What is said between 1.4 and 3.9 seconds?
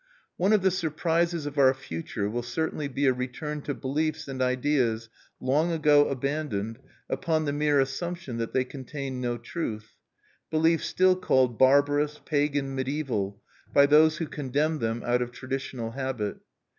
of our future will certainly be a return to